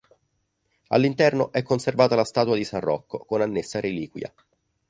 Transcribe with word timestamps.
All'interno 0.87 1.51
è 1.51 1.61
conservata 1.61 2.15
la 2.15 2.23
statua 2.25 2.55
di 2.55 2.63
San 2.63 2.79
Rocco, 2.79 3.19
con 3.19 3.41
annessa 3.41 3.79
reliquia. 3.79 4.33